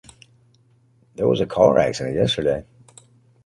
There 1.13 1.27
was 1.27 1.41
a 1.41 1.45
car 1.45 1.77
accident 1.77 2.15
yesterday. 2.15 2.65